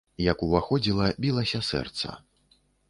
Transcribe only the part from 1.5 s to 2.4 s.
сэрца.